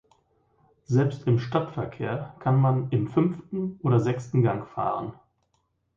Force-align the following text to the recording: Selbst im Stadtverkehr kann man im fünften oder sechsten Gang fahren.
Selbst 0.87 1.27
im 1.27 1.37
Stadtverkehr 1.37 2.35
kann 2.39 2.59
man 2.59 2.89
im 2.89 3.07
fünften 3.07 3.79
oder 3.83 3.99
sechsten 3.99 4.41
Gang 4.41 4.67
fahren. 4.67 5.13